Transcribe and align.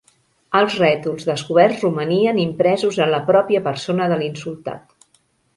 Els 0.59 0.77
rètols 0.83 1.27
descoberts 1.27 1.83
romanien 1.87 2.41
impresos 2.45 2.97
en 3.05 3.13
la 3.15 3.23
pròpia 3.31 3.63
persona 3.71 4.09
de 4.15 4.19
l'insultat. 4.23 4.99